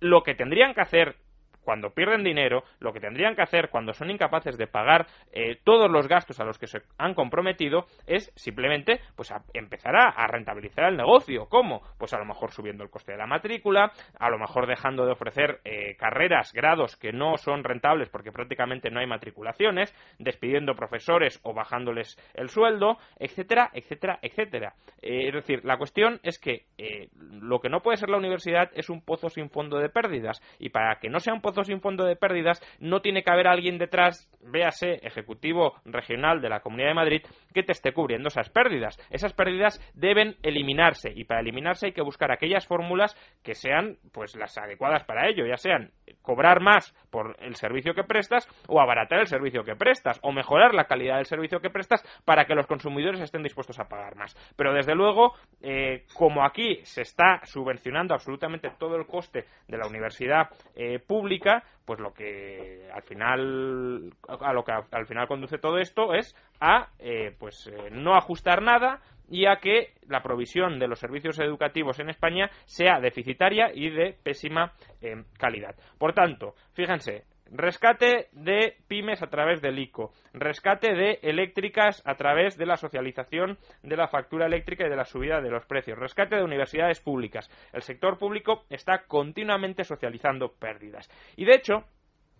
lo 0.00 0.22
que 0.22 0.34
tendrían 0.34 0.74
que 0.74 0.80
hacer 0.80 1.16
cuando 1.66 1.90
pierden 1.90 2.22
dinero, 2.22 2.62
lo 2.78 2.92
que 2.92 3.00
tendrían 3.00 3.34
que 3.34 3.42
hacer 3.42 3.70
cuando 3.70 3.92
son 3.92 4.08
incapaces 4.08 4.56
de 4.56 4.68
pagar 4.68 5.08
eh, 5.32 5.58
todos 5.64 5.90
los 5.90 6.06
gastos 6.06 6.38
a 6.38 6.44
los 6.44 6.58
que 6.58 6.68
se 6.68 6.80
han 6.96 7.12
comprometido 7.12 7.86
es 8.06 8.32
simplemente 8.36 9.00
pues 9.16 9.34
empezar 9.52 9.96
a, 9.96 10.26
rentabilizar 10.28 10.84
el 10.84 10.96
negocio. 10.96 11.46
¿Cómo? 11.48 11.82
Pues 11.98 12.14
a 12.14 12.18
lo 12.18 12.24
mejor 12.24 12.52
subiendo 12.52 12.84
el 12.84 12.90
coste 12.90 13.12
de 13.12 13.18
la 13.18 13.26
matrícula, 13.26 13.90
a 14.16 14.30
lo 14.30 14.38
mejor 14.38 14.68
dejando 14.68 15.04
de 15.04 15.12
ofrecer 15.12 15.58
eh, 15.64 15.96
carreras, 15.96 16.52
grados 16.52 16.96
que 16.96 17.12
no 17.12 17.36
son 17.36 17.64
rentables 17.64 18.10
porque 18.10 18.30
prácticamente 18.30 18.88
no 18.88 19.00
hay 19.00 19.06
matriculaciones, 19.08 19.92
despidiendo 20.20 20.76
profesores 20.76 21.40
o 21.42 21.52
bajándoles 21.52 22.16
el 22.34 22.48
sueldo, 22.48 22.98
etcétera, 23.18 23.70
etcétera, 23.72 24.20
etcétera. 24.22 24.74
Eh, 25.02 25.26
es 25.28 25.34
decir, 25.34 25.64
la 25.64 25.78
cuestión 25.78 26.20
es 26.22 26.38
que 26.38 26.66
lo 27.18 27.58
que 27.58 27.68
no 27.68 27.80
puede 27.80 27.96
ser 27.96 28.08
la 28.08 28.18
universidad 28.18 28.70
es 28.74 28.88
un 28.88 29.00
pozo 29.00 29.28
sin 29.30 29.50
fondo 29.50 29.78
de 29.78 29.88
pérdidas 29.88 30.40
y 30.60 30.68
para 30.68 31.00
que 31.00 31.08
no 31.08 31.18
sea 31.18 31.34
un 31.34 31.40
pozo 31.40 31.55
sin 31.64 31.80
fondo 31.80 32.04
de 32.04 32.16
pérdidas, 32.16 32.60
no 32.80 33.00
tiene 33.00 33.22
que 33.22 33.30
haber 33.30 33.48
alguien 33.48 33.78
detrás, 33.78 34.30
véase, 34.40 35.00
ejecutivo 35.02 35.74
regional 35.84 36.40
de 36.40 36.48
la 36.48 36.60
Comunidad 36.60 36.88
de 36.88 36.94
Madrid, 36.94 37.22
que 37.52 37.62
te 37.62 37.72
esté 37.72 37.92
cubriendo 37.92 38.28
esas 38.28 38.50
pérdidas. 38.50 38.98
Esas 39.10 39.32
pérdidas 39.32 39.80
deben 39.94 40.36
eliminarse 40.42 41.12
y 41.14 41.24
para 41.24 41.40
eliminarse 41.40 41.86
hay 41.86 41.92
que 41.92 42.02
buscar 42.02 42.30
aquellas 42.30 42.66
fórmulas 42.66 43.16
que 43.42 43.54
sean 43.54 43.98
pues 44.12 44.36
las 44.36 44.56
adecuadas 44.58 45.04
para 45.04 45.28
ello, 45.28 45.46
ya 45.46 45.56
sean 45.56 45.90
cobrar 46.22 46.60
más 46.60 46.94
por 47.10 47.36
el 47.40 47.56
servicio 47.56 47.94
que 47.94 48.04
prestas 48.04 48.48
o 48.68 48.80
abaratar 48.80 49.20
el 49.20 49.26
servicio 49.26 49.64
que 49.64 49.76
prestas 49.76 50.18
o 50.22 50.32
mejorar 50.32 50.74
la 50.74 50.84
calidad 50.84 51.16
del 51.16 51.26
servicio 51.26 51.60
que 51.60 51.70
prestas 51.70 52.02
para 52.24 52.44
que 52.44 52.54
los 52.54 52.66
consumidores 52.66 53.20
estén 53.20 53.42
dispuestos 53.42 53.78
a 53.78 53.88
pagar 53.88 54.16
más. 54.16 54.34
Pero 54.56 54.72
desde 54.72 54.94
luego, 54.94 55.34
eh, 55.62 56.04
como 56.14 56.44
aquí 56.44 56.80
se 56.84 57.02
está 57.02 57.40
subvencionando 57.44 58.14
absolutamente 58.14 58.70
todo 58.78 58.96
el 58.96 59.06
coste 59.06 59.44
de 59.68 59.78
la 59.78 59.86
universidad 59.86 60.48
eh, 60.74 60.98
pública, 60.98 61.45
pues 61.84 62.00
lo 62.00 62.12
que 62.12 62.88
al 62.92 63.02
final 63.02 64.12
a 64.28 64.52
lo 64.52 64.64
que 64.64 64.72
al 64.72 65.06
final 65.06 65.28
conduce 65.28 65.58
todo 65.58 65.78
esto 65.78 66.14
es 66.14 66.34
a 66.60 66.88
eh, 66.98 67.34
pues 67.38 67.70
no 67.92 68.14
ajustar 68.14 68.62
nada 68.62 69.00
y 69.28 69.46
a 69.46 69.56
que 69.56 69.94
la 70.08 70.22
provisión 70.22 70.78
de 70.78 70.88
los 70.88 70.98
servicios 70.98 71.38
educativos 71.38 71.98
en 71.98 72.10
España 72.10 72.50
sea 72.64 73.00
deficitaria 73.00 73.70
y 73.74 73.90
de 73.90 74.16
pésima 74.22 74.72
eh, 75.00 75.24
calidad. 75.38 75.74
Por 75.98 76.12
tanto, 76.12 76.54
fíjense, 76.74 77.24
Rescate 77.50 78.28
de 78.32 78.76
pymes 78.88 79.22
a 79.22 79.28
través 79.28 79.62
del 79.62 79.78
ICO. 79.78 80.12
Rescate 80.32 80.94
de 80.94 81.20
eléctricas 81.22 82.02
a 82.04 82.16
través 82.16 82.56
de 82.56 82.66
la 82.66 82.76
socialización 82.76 83.58
de 83.82 83.96
la 83.96 84.08
factura 84.08 84.46
eléctrica 84.46 84.86
y 84.86 84.90
de 84.90 84.96
la 84.96 85.04
subida 85.04 85.40
de 85.40 85.50
los 85.50 85.64
precios. 85.66 85.98
Rescate 85.98 86.36
de 86.36 86.44
universidades 86.44 87.00
públicas. 87.00 87.48
El 87.72 87.82
sector 87.82 88.18
público 88.18 88.64
está 88.68 89.04
continuamente 89.06 89.84
socializando 89.84 90.52
pérdidas. 90.58 91.08
Y 91.36 91.44
de 91.44 91.54
hecho, 91.54 91.84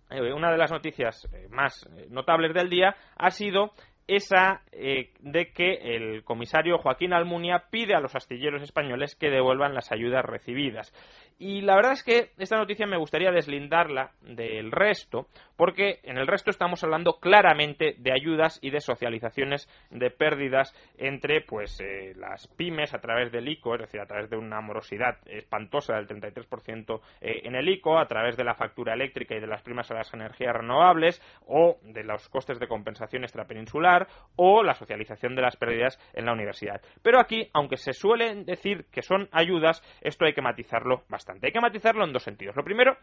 eh, 0.09 0.33
una 0.33 0.51
de 0.51 0.57
las 0.57 0.71
noticias 0.71 1.27
eh, 1.33 1.47
más 1.49 1.89
notables 2.09 2.53
del 2.53 2.69
día 2.69 2.95
ha 3.15 3.31
sido 3.31 3.71
esa 4.07 4.61
eh, 4.71 5.11
de 5.19 5.51
que 5.51 5.95
el 5.95 6.23
comisario 6.23 6.77
Joaquín 6.77 7.13
Almunia 7.13 7.65
pide 7.69 7.93
a 7.93 7.99
los 7.99 8.15
astilleros 8.15 8.61
españoles 8.61 9.15
que 9.15 9.29
devuelvan 9.29 9.73
las 9.73 9.91
ayudas 9.91 10.23
recibidas. 10.23 10.93
Y 11.39 11.61
la 11.61 11.75
verdad 11.75 11.91
es 11.91 12.03
que 12.03 12.31
esta 12.39 12.57
noticia 12.57 12.87
me 12.87 12.97
gustaría 12.97 13.31
deslindarla 13.31 14.11
del 14.21 14.71
resto, 14.71 15.27
porque 15.55 15.99
en 16.03 16.17
el 16.17 16.25
resto 16.25 16.49
estamos 16.49 16.83
hablando 16.83 17.19
claramente 17.19 17.95
de 17.99 18.11
ayudas 18.11 18.57
y 18.61 18.71
de 18.71 18.79
socializaciones 18.79 19.67
de 19.91 20.09
pérdidas 20.09 20.73
entre 20.97 21.41
pues 21.41 21.79
eh, 21.79 22.13
las 22.15 22.47
pymes 22.47 22.93
a 22.95 22.99
través 23.01 23.31
del 23.31 23.47
ICO, 23.49 23.75
es 23.75 23.81
decir, 23.81 24.01
a 24.01 24.07
través 24.07 24.31
de 24.31 24.37
una 24.37 24.61
morosidad 24.61 25.17
espantosa 25.25 25.95
del 25.95 26.07
33% 26.07 27.01
eh, 27.21 27.41
en 27.43 27.55
el 27.55 27.69
ICO, 27.69 27.99
a 27.99 28.07
través 28.07 28.35
de 28.35 28.43
la 28.43 28.55
factura 28.55 28.95
eléctrica 28.95 29.35
y 29.35 29.39
de 29.39 29.47
las 29.47 29.61
primas 29.61 29.91
a 29.91 29.95
las 29.95 30.11
energías 30.13 30.55
renovables, 30.55 31.21
o 31.45 31.77
de 31.83 32.03
los 32.03 32.29
costes 32.29 32.59
de 32.59 32.67
compensación 32.67 33.23
extrapeninsular, 33.23 33.96
o 34.35 34.61
la 34.61 34.75
socialización 34.75 35.35
de 35.35 35.41
las 35.41 35.55
pérdidas 35.55 35.97
en 36.13 36.25
la 36.25 36.33
universidad. 36.33 36.81
Pero 37.01 37.19
aquí, 37.19 37.49
aunque 37.53 37.77
se 37.77 37.93
suele 37.93 38.43
decir 38.43 38.85
que 38.91 39.01
son 39.01 39.29
ayudas, 39.31 39.81
esto 40.01 40.25
hay 40.25 40.33
que 40.33 40.41
matizarlo 40.41 41.03
bastante. 41.09 41.47
Hay 41.47 41.53
que 41.53 41.61
matizarlo 41.61 42.05
en 42.05 42.13
dos 42.13 42.23
sentidos. 42.23 42.55
Lo 42.55 42.63
primero, 42.63 42.97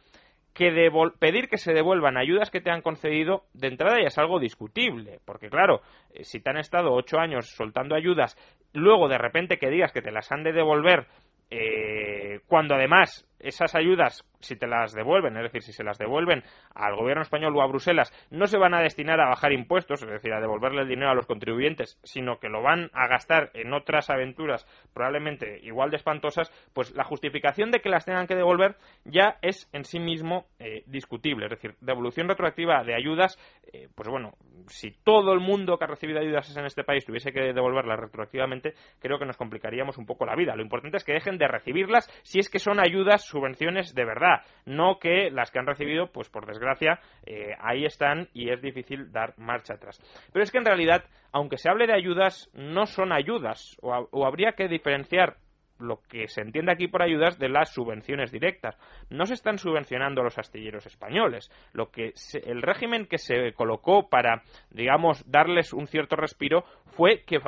que 0.54 0.70
pedir 1.18 1.48
que 1.48 1.58
se 1.58 1.74
devuelvan 1.74 2.16
ayudas 2.16 2.50
que 2.50 2.60
te 2.60 2.70
han 2.70 2.82
concedido 2.82 3.42
de 3.52 3.68
entrada 3.68 4.00
ya 4.00 4.06
es 4.06 4.18
algo 4.18 4.38
discutible, 4.38 5.18
porque 5.24 5.50
claro, 5.50 5.82
eh, 6.12 6.22
si 6.22 6.40
te 6.40 6.50
han 6.50 6.58
estado 6.58 6.92
ocho 6.92 7.18
años 7.18 7.50
soltando 7.56 7.96
ayudas, 7.96 8.36
luego 8.72 9.08
de 9.08 9.18
repente 9.18 9.58
que 9.58 9.68
digas 9.68 9.92
que 9.92 10.02
te 10.02 10.12
las 10.12 10.30
han 10.30 10.44
de 10.44 10.52
devolver, 10.52 11.06
eh, 11.50 12.40
cuando 12.46 12.76
además 12.76 13.28
esas 13.38 13.74
ayudas 13.74 14.24
si 14.40 14.56
te 14.56 14.66
las 14.66 14.92
devuelven, 14.92 15.36
es 15.36 15.44
decir, 15.44 15.62
si 15.62 15.72
se 15.72 15.84
las 15.84 15.98
devuelven 15.98 16.42
al 16.74 16.96
gobierno 16.96 17.22
español 17.22 17.56
o 17.56 17.62
a 17.62 17.66
Bruselas, 17.66 18.12
no 18.30 18.46
se 18.46 18.58
van 18.58 18.74
a 18.74 18.80
destinar 18.80 19.20
a 19.20 19.28
bajar 19.28 19.52
impuestos, 19.52 20.02
es 20.02 20.10
decir, 20.10 20.32
a 20.32 20.40
devolverle 20.40 20.82
el 20.82 20.88
dinero 20.88 21.10
a 21.10 21.14
los 21.14 21.26
contribuyentes, 21.26 21.98
sino 22.02 22.38
que 22.38 22.48
lo 22.48 22.62
van 22.62 22.90
a 22.92 23.08
gastar 23.08 23.50
en 23.54 23.72
otras 23.72 24.10
aventuras 24.10 24.66
probablemente 24.92 25.60
igual 25.62 25.90
de 25.90 25.96
espantosas, 25.96 26.50
pues 26.72 26.94
la 26.94 27.04
justificación 27.04 27.70
de 27.70 27.80
que 27.80 27.88
las 27.88 28.04
tengan 28.04 28.26
que 28.26 28.36
devolver 28.36 28.76
ya 29.04 29.38
es 29.42 29.68
en 29.72 29.84
sí 29.84 29.98
mismo 29.98 30.46
eh, 30.58 30.82
discutible. 30.86 31.46
Es 31.46 31.50
decir, 31.50 31.74
devolución 31.80 32.28
retroactiva 32.28 32.84
de 32.84 32.94
ayudas, 32.94 33.38
eh, 33.72 33.88
pues 33.94 34.08
bueno, 34.08 34.34
si 34.68 34.90
todo 34.90 35.32
el 35.32 35.40
mundo 35.40 35.78
que 35.78 35.84
ha 35.84 35.88
recibido 35.88 36.20
ayudas 36.20 36.54
en 36.56 36.66
este 36.66 36.84
país 36.84 37.04
tuviese 37.04 37.32
que 37.32 37.52
devolverlas 37.52 37.98
retroactivamente, 37.98 38.74
creo 38.98 39.18
que 39.18 39.26
nos 39.26 39.36
complicaríamos 39.36 39.98
un 39.98 40.06
poco 40.06 40.26
la 40.26 40.36
vida. 40.36 40.54
Lo 40.54 40.62
importante 40.62 40.96
es 40.96 41.04
que 41.04 41.12
dejen 41.12 41.38
de 41.38 41.48
recibirlas 41.48 42.08
si 42.22 42.38
es 42.38 42.48
que 42.48 42.58
son 42.58 42.80
ayudas, 42.80 43.23
subvenciones 43.26 43.94
de 43.94 44.04
verdad 44.04 44.42
no 44.66 44.98
que 44.98 45.30
las 45.30 45.50
que 45.50 45.58
han 45.58 45.66
recibido, 45.66 46.08
pues 46.12 46.28
por 46.28 46.46
desgracia, 46.46 47.00
eh, 47.26 47.54
ahí 47.60 47.84
están 47.84 48.28
y 48.32 48.50
es 48.50 48.60
difícil 48.62 49.12
dar 49.12 49.34
marcha 49.38 49.74
atrás. 49.74 50.00
Pero 50.32 50.42
es 50.42 50.50
que 50.50 50.58
en 50.58 50.64
realidad, 50.64 51.04
aunque 51.32 51.58
se 51.58 51.68
hable 51.68 51.86
de 51.86 51.94
ayudas, 51.94 52.50
no 52.54 52.86
son 52.86 53.12
ayudas, 53.12 53.76
o 53.82 54.26
habría 54.26 54.52
que 54.52 54.68
diferenciar 54.68 55.36
lo 55.78 56.00
que 56.08 56.28
se 56.28 56.40
entiende 56.40 56.72
aquí 56.72 56.88
por 56.88 57.02
ayudas 57.02 57.38
de 57.38 57.48
las 57.48 57.72
subvenciones 57.72 58.30
directas. 58.30 58.76
No 59.10 59.26
se 59.26 59.34
están 59.34 59.58
subvencionando 59.58 60.22
los 60.22 60.38
astilleros 60.38 60.86
españoles. 60.86 61.50
Lo 61.72 61.90
que 61.90 62.12
el 62.44 62.62
régimen 62.62 63.06
que 63.06 63.18
se 63.18 63.52
colocó 63.52 64.08
para, 64.08 64.42
digamos, 64.70 65.28
darles 65.30 65.72
un 65.72 65.86
cierto 65.86 66.16
respiro 66.16 66.64
fue 66.96 67.24
que 67.24 67.40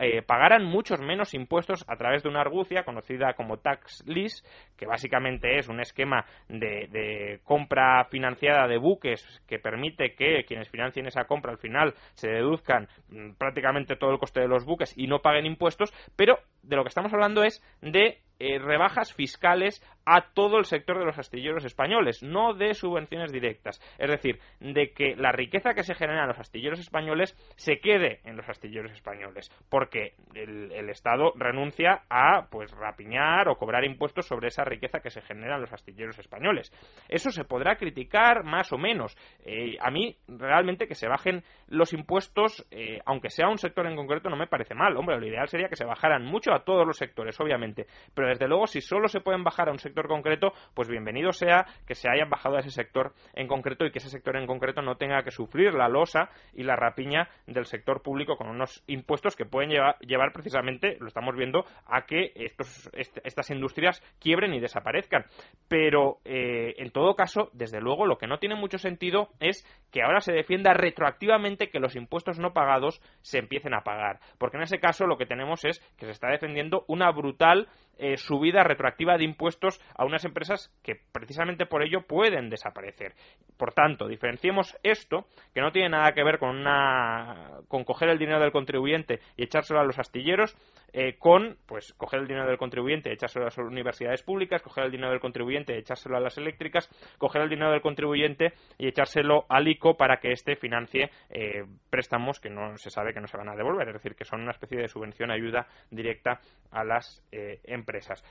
eh, 0.00 0.22
pagaran 0.22 0.64
muchos 0.64 1.00
menos 1.00 1.34
impuestos 1.34 1.84
a 1.88 1.96
través 1.96 2.22
de 2.22 2.28
una 2.28 2.40
argucia 2.40 2.84
conocida 2.84 3.34
como 3.34 3.58
tax 3.58 4.04
lease, 4.06 4.44
que 4.76 4.86
básicamente 4.86 5.58
es 5.58 5.68
un 5.68 5.80
esquema 5.80 6.24
de, 6.48 6.88
de 6.90 7.40
compra 7.44 8.04
financiada 8.10 8.68
de 8.68 8.78
buques 8.78 9.42
que 9.46 9.58
permite 9.58 10.14
que 10.14 10.44
quienes 10.46 10.68
financien 10.68 11.06
esa 11.06 11.24
compra 11.24 11.52
al 11.52 11.58
final 11.58 11.94
se 12.14 12.28
deduzcan 12.28 12.88
mm, 13.08 13.32
prácticamente 13.32 13.96
todo 13.96 14.12
el 14.12 14.18
coste 14.18 14.40
de 14.40 14.48
los 14.48 14.64
buques 14.64 14.96
y 14.96 15.06
no 15.06 15.20
paguen 15.20 15.46
impuestos, 15.46 15.92
pero 16.16 16.38
de 16.62 16.76
lo 16.76 16.84
que 16.84 16.88
estamos 16.88 17.12
hablando 17.12 17.42
es 17.42 17.62
de 17.82 18.18
eh, 18.38 18.58
rebajas 18.58 19.12
fiscales 19.12 19.82
a 20.04 20.32
todo 20.32 20.58
el 20.58 20.64
sector 20.64 20.98
de 20.98 21.04
los 21.04 21.18
astilleros 21.18 21.64
españoles, 21.64 22.22
no 22.22 22.54
de 22.54 22.74
subvenciones 22.74 23.32
directas. 23.32 23.80
Es 23.98 24.10
decir, 24.10 24.38
de 24.60 24.92
que 24.92 25.14
la 25.16 25.32
riqueza 25.32 25.74
que 25.74 25.84
se 25.84 25.94
genera 25.94 26.22
en 26.22 26.28
los 26.28 26.38
astilleros 26.38 26.80
españoles 26.80 27.36
se 27.56 27.78
quede 27.78 28.20
en 28.24 28.36
los 28.36 28.48
astilleros 28.48 28.92
españoles, 28.92 29.50
porque 29.68 30.14
el, 30.34 30.72
Estado 30.92 31.32
renuncia 31.36 32.02
a 32.10 32.48
pues 32.50 32.70
rapiñar 32.72 33.48
o 33.48 33.56
cobrar 33.56 33.82
impuestos 33.84 34.26
sobre 34.26 34.48
esa 34.48 34.62
riqueza 34.62 35.00
que 35.00 35.08
se 35.08 35.22
genera 35.22 35.54
en 35.54 35.62
los 35.62 35.72
astilleros 35.72 36.18
españoles. 36.18 36.70
Eso 37.08 37.30
se 37.30 37.44
podrá 37.44 37.76
criticar 37.76 38.44
más 38.44 38.72
o 38.72 38.78
menos. 38.78 39.16
Eh, 39.46 39.78
a 39.80 39.90
mí 39.90 40.18
realmente 40.28 40.86
que 40.86 40.94
se 40.94 41.08
bajen 41.08 41.44
los 41.68 41.94
impuestos, 41.94 42.66
eh, 42.70 43.00
aunque 43.06 43.30
sea 43.30 43.48
un 43.48 43.56
sector 43.56 43.86
en 43.86 43.96
concreto, 43.96 44.28
no 44.28 44.36
me 44.36 44.48
parece 44.48 44.74
mal. 44.74 44.94
Hombre, 44.96 45.18
lo 45.18 45.26
ideal 45.26 45.48
sería 45.48 45.68
que 45.68 45.76
se 45.76 45.86
bajaran 45.86 46.24
mucho 46.24 46.52
a 46.52 46.64
todos 46.64 46.86
los 46.86 46.98
sectores, 46.98 47.40
obviamente, 47.40 47.86
pero 48.14 48.21
desde 48.26 48.48
luego 48.48 48.66
si 48.66 48.80
solo 48.80 49.08
se 49.08 49.20
pueden 49.20 49.44
bajar 49.44 49.68
a 49.68 49.72
un 49.72 49.78
sector 49.78 50.08
concreto, 50.08 50.52
pues 50.74 50.88
bienvenido 50.88 51.32
sea 51.32 51.66
que 51.86 51.94
se 51.94 52.08
hayan 52.08 52.30
bajado 52.30 52.56
a 52.56 52.60
ese 52.60 52.70
sector 52.70 53.12
en 53.34 53.48
concreto 53.48 53.84
y 53.84 53.90
que 53.90 53.98
ese 53.98 54.08
sector 54.08 54.36
en 54.36 54.46
concreto 54.46 54.82
no 54.82 54.96
tenga 54.96 55.22
que 55.22 55.30
sufrir 55.30 55.74
la 55.74 55.88
losa 55.88 56.30
y 56.52 56.62
la 56.62 56.76
rapiña 56.76 57.28
del 57.46 57.66
sector 57.66 58.02
público 58.02 58.36
con 58.36 58.48
unos 58.48 58.82
impuestos 58.86 59.36
que 59.36 59.44
pueden 59.44 59.70
llevar, 59.70 60.32
precisamente, 60.32 60.96
lo 61.00 61.08
estamos 61.08 61.36
viendo, 61.36 61.64
a 61.86 62.06
que 62.06 62.32
estos, 62.34 62.90
estas 62.94 63.50
industrias 63.50 64.02
quiebren 64.20 64.54
y 64.54 64.60
desaparezcan. 64.60 65.24
Pero 65.68 66.18
eh, 66.24 66.74
en 66.78 66.90
todo 66.90 67.14
caso, 67.14 67.50
desde 67.52 67.80
luego, 67.80 68.06
lo 68.06 68.18
que 68.18 68.26
no 68.26 68.38
tiene 68.38 68.54
mucho 68.54 68.78
sentido 68.78 69.28
es 69.40 69.64
que 69.90 70.02
ahora 70.02 70.20
se 70.20 70.32
defienda 70.32 70.74
retroactivamente 70.74 71.70
que 71.70 71.80
los 71.80 71.96
impuestos 71.96 72.38
no 72.38 72.52
pagados 72.52 73.00
se 73.20 73.38
empiecen 73.38 73.74
a 73.74 73.82
pagar. 73.82 74.20
Porque 74.38 74.56
en 74.56 74.64
ese 74.64 74.78
caso 74.78 75.06
lo 75.06 75.18
que 75.18 75.26
tenemos 75.26 75.64
es 75.64 75.80
que 75.96 76.06
se 76.06 76.12
está 76.12 76.28
defendiendo 76.28 76.84
una 76.88 77.10
brutal 77.10 77.68
eh, 77.98 78.11
subida 78.16 78.64
retroactiva 78.64 79.16
de 79.16 79.24
impuestos 79.24 79.80
a 79.96 80.04
unas 80.04 80.24
empresas 80.24 80.70
que 80.82 80.96
precisamente 81.12 81.66
por 81.66 81.82
ello 81.82 82.02
pueden 82.06 82.50
desaparecer. 82.50 83.14
Por 83.56 83.72
tanto, 83.72 84.08
diferenciemos 84.08 84.76
esto, 84.82 85.26
que 85.54 85.60
no 85.60 85.72
tiene 85.72 85.90
nada 85.90 86.12
que 86.12 86.24
ver 86.24 86.38
con, 86.38 86.56
una, 86.56 87.60
con 87.68 87.84
coger 87.84 88.08
el 88.08 88.18
dinero 88.18 88.40
del 88.40 88.52
contribuyente 88.52 89.20
y 89.36 89.44
echárselo 89.44 89.80
a 89.80 89.84
los 89.84 89.98
astilleros, 89.98 90.56
eh, 90.92 91.16
con 91.18 91.56
pues 91.66 91.94
coger 91.94 92.20
el 92.20 92.26
dinero 92.26 92.46
del 92.46 92.58
contribuyente 92.58 93.10
y 93.10 93.14
echárselo 93.14 93.44
a 93.44 93.46
las 93.46 93.58
universidades 93.58 94.22
públicas, 94.22 94.62
coger 94.62 94.84
el 94.84 94.90
dinero 94.90 95.10
del 95.10 95.20
contribuyente 95.20 95.74
y 95.74 95.78
echárselo 95.78 96.16
a 96.16 96.20
las 96.20 96.36
eléctricas, 96.36 96.88
coger 97.18 97.42
el 97.42 97.48
dinero 97.48 97.70
del 97.70 97.80
contribuyente 97.80 98.52
y 98.78 98.88
echárselo 98.88 99.46
al 99.48 99.68
ICO 99.68 99.96
para 99.96 100.18
que 100.18 100.32
éste 100.32 100.56
financie 100.56 101.10
eh, 101.30 101.64
préstamos 101.88 102.40
que 102.40 102.50
no 102.50 102.76
se 102.76 102.90
sabe 102.90 103.14
que 103.14 103.20
no 103.20 103.26
se 103.26 103.36
van 103.36 103.48
a 103.48 103.56
devolver, 103.56 103.88
es 103.88 103.94
decir, 103.94 104.14
que 104.14 104.24
son 104.24 104.42
una 104.42 104.50
especie 104.50 104.78
de 104.78 104.88
subvención, 104.88 105.30
ayuda 105.30 105.66
directa 105.90 106.40
a 106.70 106.84
las 106.84 107.26
eh, 107.32 107.60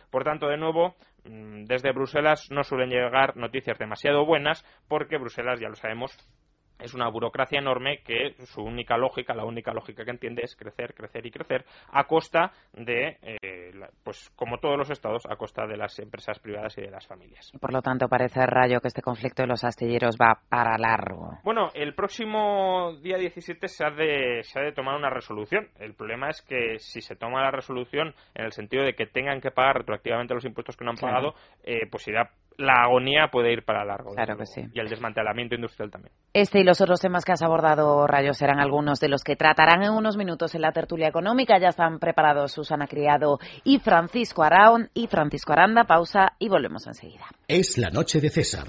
Por 0.09 0.23
tanto, 0.23 0.47
de 0.47 0.57
nuevo, 0.57 0.95
mm, 1.25 1.65
desde 1.65 1.91
Bruselas 1.91 2.47
no 2.51 2.63
suelen 2.63 2.89
llegar 2.89 3.37
noticias 3.37 3.77
demasiado 3.77 4.25
buenas 4.25 4.65
porque 4.87 5.17
Bruselas, 5.17 5.59
ya 5.59 5.69
lo 5.69 5.75
sabemos, 5.75 6.11
es 6.81 6.93
una 6.93 7.09
burocracia 7.09 7.59
enorme 7.59 7.99
que 8.03 8.33
su 8.45 8.61
única 8.61 8.97
lógica, 8.97 9.33
la 9.33 9.45
única 9.45 9.73
lógica 9.73 10.03
que 10.03 10.11
entiende 10.11 10.43
es 10.43 10.55
crecer, 10.55 10.93
crecer 10.93 11.25
y 11.25 11.31
crecer 11.31 11.65
a 11.91 12.05
costa 12.05 12.51
de, 12.73 13.17
eh, 13.21 13.71
pues 14.03 14.31
como 14.35 14.57
todos 14.57 14.77
los 14.77 14.89
estados, 14.89 15.23
a 15.29 15.35
costa 15.35 15.65
de 15.67 15.77
las 15.77 15.97
empresas 15.99 16.39
privadas 16.39 16.77
y 16.77 16.81
de 16.81 16.91
las 16.91 17.07
familias. 17.07 17.51
Por 17.59 17.73
lo 17.73 17.81
tanto, 17.81 18.07
parece 18.07 18.45
rayo 18.45 18.79
que 18.79 18.87
este 18.87 19.01
conflicto 19.01 19.43
de 19.43 19.47
los 19.47 19.63
astilleros 19.63 20.17
va 20.17 20.39
para 20.49 20.77
largo. 20.77 21.39
Bueno, 21.43 21.69
el 21.73 21.93
próximo 21.93 22.93
día 23.01 23.17
17 23.17 23.67
se 23.67 23.85
ha, 23.85 23.91
de, 23.91 24.43
se 24.43 24.59
ha 24.59 24.63
de 24.63 24.73
tomar 24.73 24.95
una 24.95 25.09
resolución. 25.09 25.69
El 25.79 25.93
problema 25.93 26.29
es 26.29 26.41
que 26.41 26.79
si 26.79 27.01
se 27.01 27.15
toma 27.15 27.41
la 27.41 27.51
resolución 27.51 28.13
en 28.33 28.45
el 28.45 28.51
sentido 28.51 28.83
de 28.83 28.93
que 28.93 29.05
tengan 29.05 29.41
que 29.41 29.51
pagar 29.51 29.77
retroactivamente 29.77 30.33
los 30.33 30.45
impuestos 30.45 30.75
que 30.75 30.85
no 30.85 30.91
han 30.91 30.97
pagado, 30.97 31.33
eh, 31.63 31.87
pues 31.89 32.07
irá 32.07 32.31
la 32.57 32.83
agonía 32.83 33.29
puede 33.31 33.53
ir 33.53 33.63
para 33.63 33.83
largo. 33.85 34.13
Claro 34.13 34.37
que 34.37 34.45
sí. 34.45 34.61
Y 34.73 34.79
el 34.79 34.87
desmantelamiento 34.87 35.55
industrial 35.55 35.91
también. 35.91 36.13
Este 36.33 36.59
y 36.59 36.63
los 36.63 36.81
otros 36.81 36.99
temas 36.99 37.25
que 37.25 37.31
has 37.31 37.41
abordado, 37.41 38.05
Rayo, 38.07 38.33
serán 38.33 38.59
algunos 38.59 38.99
de 38.99 39.09
los 39.09 39.23
que 39.23 39.35
tratarán 39.35 39.83
en 39.83 39.91
unos 39.91 40.17
minutos 40.17 40.55
en 40.55 40.61
la 40.61 40.71
tertulia 40.71 41.07
económica. 41.07 41.59
Ya 41.59 41.69
están 41.69 41.99
preparados 41.99 42.51
Susana 42.51 42.87
Criado 42.87 43.39
y 43.63 43.79
Francisco 43.79 44.43
Araón 44.43 44.89
y 44.93 45.07
Francisco 45.07 45.53
Aranda. 45.53 45.85
Pausa 45.85 46.33
y 46.39 46.49
volvemos 46.49 46.87
enseguida. 46.87 47.25
Es 47.47 47.77
la 47.77 47.89
noche 47.89 48.21
de 48.21 48.29
César. 48.29 48.67